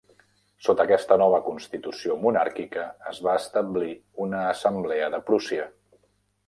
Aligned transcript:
Sota 0.67 0.85
aquesta 0.87 1.17
nova 1.21 1.39
constitució 1.49 2.17
monàrquica, 2.23 2.87
es 3.13 3.21
va 3.29 3.37
establir 3.43 3.93
una 4.27 4.43
Assemblea 4.57 5.13
de 5.17 5.23
Prússia. 5.31 5.71